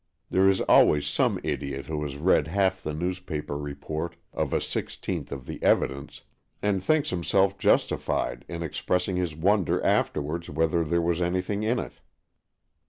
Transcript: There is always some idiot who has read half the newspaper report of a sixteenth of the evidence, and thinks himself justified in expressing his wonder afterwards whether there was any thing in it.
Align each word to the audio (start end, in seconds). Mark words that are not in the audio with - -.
There 0.31 0.47
is 0.49 0.61
always 0.61 1.05
some 1.07 1.39
idiot 1.43 1.85
who 1.85 2.01
has 2.01 2.15
read 2.17 2.47
half 2.47 2.81
the 2.81 2.91
newspaper 2.95 3.55
report 3.55 4.15
of 4.33 4.51
a 4.51 4.59
sixteenth 4.59 5.31
of 5.31 5.45
the 5.45 5.61
evidence, 5.61 6.23
and 6.59 6.83
thinks 6.83 7.11
himself 7.11 7.55
justified 7.59 8.43
in 8.49 8.63
expressing 8.63 9.17
his 9.17 9.35
wonder 9.35 9.79
afterwards 9.85 10.49
whether 10.49 10.83
there 10.83 11.03
was 11.03 11.21
any 11.21 11.43
thing 11.43 11.61
in 11.61 11.77
it. 11.77 11.99